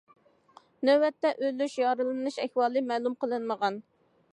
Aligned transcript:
نۆۋەتتە 0.89 1.31
ئۆلۈش 1.45 1.77
يارىلىنىش 1.83 2.43
ئەھۋالى 2.47 2.87
مەلۇم 2.91 3.23
قىلىنمىغان. 3.23 3.83